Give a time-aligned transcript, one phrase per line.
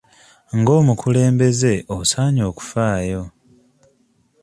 [0.59, 3.23] Ng'omukulembeze osaanye okufaayo.